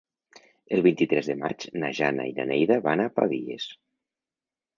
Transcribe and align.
El 0.77 0.79
vint-i-tres 0.87 1.29
de 1.31 1.35
maig 1.41 1.65
na 1.83 1.91
Jana 1.99 2.25
i 2.31 2.33
na 2.39 2.47
Neida 2.53 2.79
van 2.89 3.05
a 3.05 3.07
Pavies. 3.21 3.71